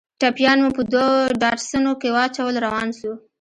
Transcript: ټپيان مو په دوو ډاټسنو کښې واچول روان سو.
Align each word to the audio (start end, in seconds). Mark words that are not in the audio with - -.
ټپيان 0.21 0.57
مو 0.63 0.69
په 0.77 0.83
دوو 0.93 1.17
ډاټسنو 1.41 1.91
کښې 2.01 2.09
واچول 2.15 2.55
روان 2.65 2.89
سو. 2.99 3.11